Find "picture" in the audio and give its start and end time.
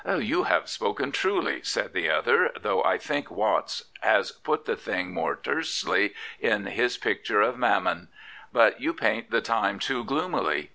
6.97-7.41